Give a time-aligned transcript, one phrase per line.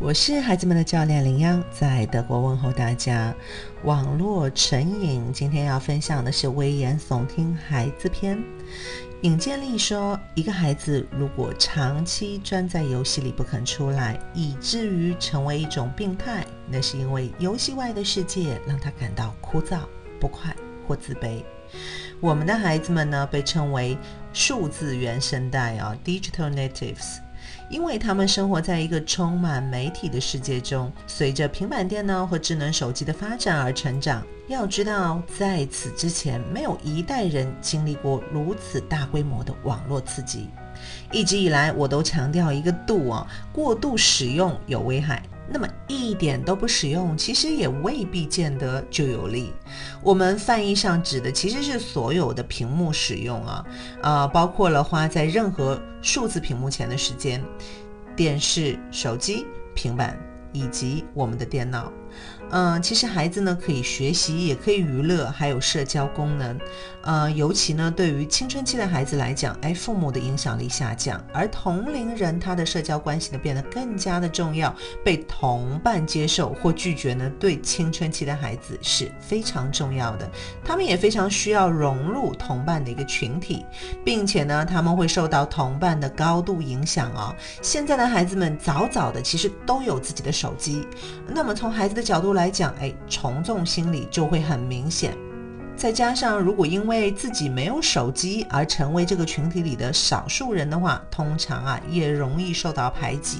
[0.00, 3.32] 我是孩子们的教练林央，在德国问候大家。
[3.84, 8.42] 网络成瘾，今天要分享的是危言耸听孩子篇。
[9.22, 19.78] 尹建莉说，一个孩子如果长期钻在游戏里不肯出来，以至于成为一种病态，那是因为游戏外的世界让他感到枯燥、
[20.20, 20.54] 不快
[20.88, 21.40] 或自卑。
[22.20, 23.96] 我们的孩子们呢，被称为
[24.32, 27.23] 数字原生代啊，digital natives。
[27.68, 34.22] 因为他们生活在一个充满媒体的世界中，随着平板电脑和智能手机的发展而成长。
[34.46, 40.48] 要知道，在此之前，没有一代人经历过如此大规模的网络刺激。
[41.10, 45.22] 一直以来，我都强调一个度啊，过度使用有危害。
[45.48, 49.52] 那么一点都不使用，其实也未必见得就有利。
[50.02, 53.64] 我们翻译上指的其实是所有的屏幕使用啊，
[54.02, 57.44] 呃，包括了花在任何数字屏幕前的时间，
[58.16, 60.18] 电视、手机、平板
[60.54, 61.92] 以及我们的电脑。
[62.50, 66.56] 嗯，其实孩子呢可以学习，也可以娱乐，还有社交功能。
[67.02, 74.72] 呃，尤其呢对于青春期的孩子来讲，哎，父母的影响力下降，而同龄人他的社交关系呢变得更加的重要，
[75.04, 80.30] 被同伴接受或拒绝呢，对青春期的孩子是非常重要的。
[80.64, 83.66] 他们也非常需要融入同伴的一个群体，
[84.04, 87.34] 并且呢他们会受到同伴的高度影响哦。
[87.60, 90.86] 现在的孩子们早早的其实都有自己的手手机，
[91.26, 92.34] 那么从孩子的角度。
[92.34, 95.16] 来讲，哎，从众心理就会很明显。
[95.74, 103.38] 再加上，如果因为自己没有手机而成为这个群体里的少数人的话，通常啊也容易受到排挤。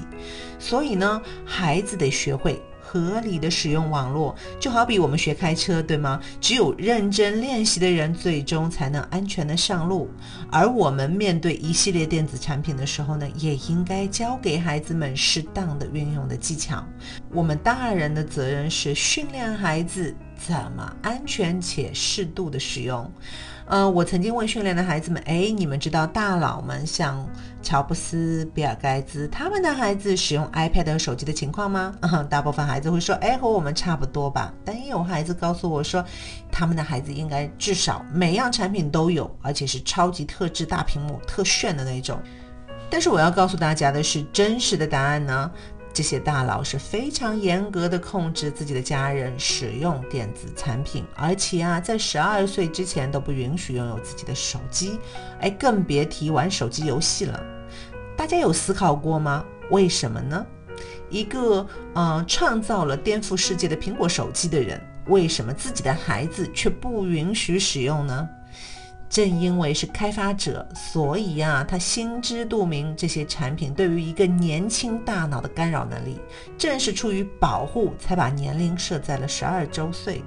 [0.57, 2.59] 所以呢，孩子得学会。
[2.87, 6.21] 合理的使用网络，就好比我们学开车，对吗？
[6.39, 10.09] 只有认真练习的人，最终才能安全的上路。
[10.51, 16.85] 而我们面对一系列电子产品的时候呢，也应该教给孩子们适当的运用的技巧。
[17.31, 23.11] 我们大人的责任是训练孩子怎么安全且适度的使用。
[23.67, 27.27] 呃，我曾经问训练的孩子们，哎，你们知道大佬们像
[27.63, 31.95] 乔布斯、比尔盖茨他们的孩子使用 iPad 和手机的情况吗？
[32.29, 34.53] 大部分孩子会说，哎，和我们差不多吧。
[34.63, 36.05] 但也有孩子告诉我说，
[36.51, 42.19] 他们的孩子应该至少每样产品都有，而且是超级特制大屏幕、特炫的那种。
[42.87, 45.51] 但是我要告诉大家的是，真实的答案呢？
[45.95, 54.99] 这些大佬是非常严格的控制自己的家人使用电子产品，而且啊，在十二岁之前都不允许拥有自己的手机，
[55.39, 57.41] 哎，更别提玩手机游戏了。
[58.17, 59.45] 大家有思考过吗？
[59.71, 60.45] 为什么呢？
[61.09, 68.27] 一个呃创造了颠覆世界的苹果手机的人，为什么自己的孩子却不允许使用呢？
[69.15, 76.19] 正因为是开发者，所以啊，他心知肚明这些产品对于一个年轻大脑的干扰能力。
[76.57, 80.21] 正是出于保护，才把年龄设在了十二周岁。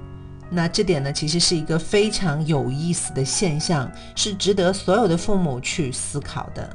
[0.49, 6.75] 那这点呢，其实是一个非常有意思的现象，是值得所有的父母去思考的。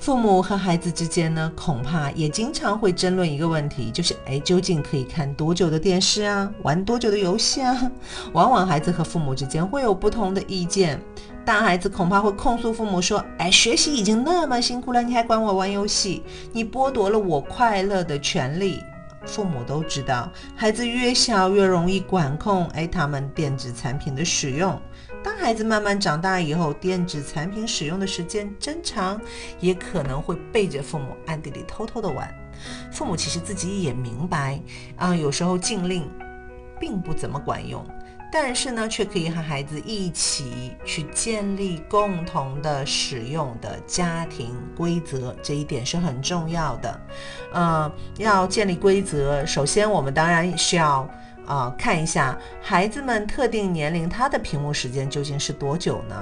[0.00, 7.92] 父母和孩子之间呢，恐怕也经常会争论一个问题，就是哎，究竟可以看多久的电视啊，玩多久的游戏啊？
[8.32, 10.98] 往往孩子和父母之间会有不同的意见。
[11.44, 16.22] 大孩子恐怕会控诉父母说：“哎，学习已经那么辛苦了，你还管我玩游戏？
[16.50, 18.82] 你剥夺了我快乐的权利。”
[19.26, 24.80] 父母都知道，孩子越小越容易管控哎，他们电子产品的使用。
[25.22, 29.20] 当孩子慢慢长大以后，电子产品使用的时间增长，
[29.60, 32.32] 也可能会背着父母暗地里偷偷的玩。
[32.90, 34.60] 父母其实自己也明白，
[34.96, 36.10] 啊，有时候禁令
[36.78, 37.84] 并不怎么管用，
[38.32, 47.00] 但是呢，却可以和孩子一起去建立共同的使用的家庭规则，这一点是很重要的。
[47.52, 51.06] 呃，要建立规则，首先我们当然需要。
[51.50, 56.14] 啊，看一下孩子们特定年龄他的屏幕时间究竟是多久呢？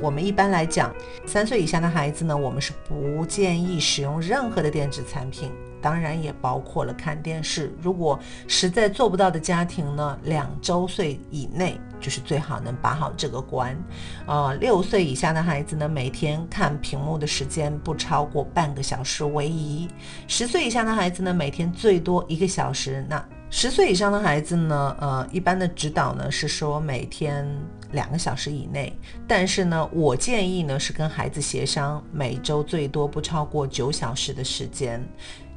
[0.00, 0.94] 我们一般来讲，
[1.26, 5.50] 三岁以下的孩子呢，我们是不建议使用任何的电子产品，
[5.82, 7.74] 当然也包括了看电视。
[7.82, 8.16] 如果
[8.46, 13.76] 实在做不到的家庭呢，两周岁以内就是最好能把好这个关。
[14.24, 19.88] 呃，六岁以下的孩子呢，每天看屏幕的时间不超过半个小时为宜。
[20.28, 23.04] 十岁以下的孩子呢，每天最多一个小时。
[23.08, 23.20] 那
[23.58, 27.48] 十岁以上的孩子呢，呃，一般的指导呢是说每天
[27.92, 28.94] 两个小时以内，
[29.26, 35.02] 但是呢，我建议呢是跟孩子协商，每周最多不超过九小时的时间。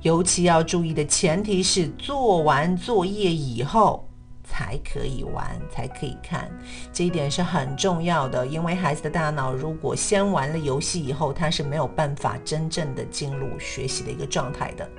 [0.02, 4.08] 尤其要注意的前提是做完作业以后
[4.46, 6.50] 才可以玩，才可以看，
[6.94, 8.48] 这一点是很重要的。
[8.48, 14.90] 因为孩子的大脑如果先玩了游戏以后，他是没有办法真正的进入学习的一个状态的。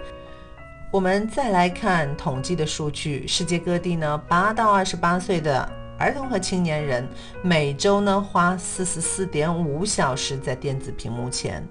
[0.92, 7.06] 我们再来看统计的数据，世界各地呢，八到二十八岁的儿童和青年人
[7.42, 11.64] 每周呢花四十四点五小时在电子屏幕前。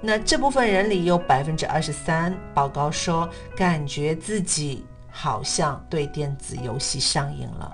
[0.00, 7.72] 那这部分人里有百分之二十三报告说，感觉自己好像对电子游戏上瘾了。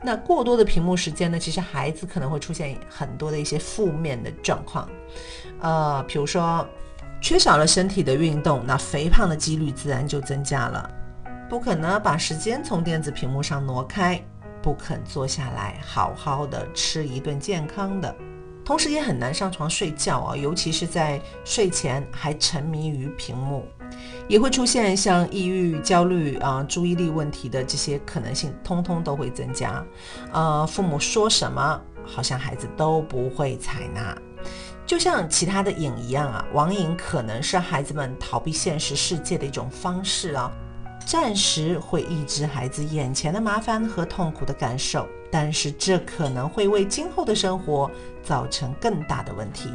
[0.00, 4.88] 那过多的屏幕时间呢，其实孩子可能会出现很多的一些负面的状况，
[5.58, 6.64] 呃，比如说。
[7.26, 10.88] 缺少了身体的运动，那肥胖的几率自然就增加了。
[11.50, 14.22] 不肯呢把时间从电子屏幕上挪开，
[14.62, 18.14] 不肯坐下来好好的吃一顿健康的，
[18.64, 23.66] 同时也很难上床睡觉啊，尤其是在睡前还沉迷于屏幕，
[24.28, 29.84] 也会出现像抑郁、焦虑啊、注意力问题的这些可能性，通通都会增加。
[30.30, 34.16] 呃，父母说什么，好像孩子都不会采纳。
[34.86, 40.50] 就像其他的瘾一样啊，网瘾可能是孩子们逃避现实世界的一种方式啊，
[41.04, 47.90] 暂时会抑制孩子眼前的麻烦和痛苦的感受，但是这可能会为今后的生活
[48.22, 49.70] 造成更大的问题。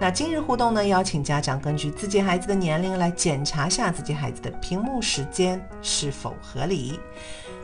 [0.00, 6.98] 那今日互动呢，邀请家长根据自己孩子的年龄来检查下自己孩子的屏幕时间是否合理。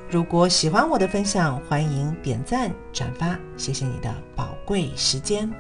[0.08, 5.50] 如果喜欢我的分享，欢迎点赞转发，谢谢你的宝贵时间。